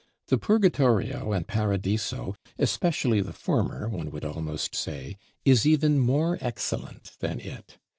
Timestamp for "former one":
3.33-4.09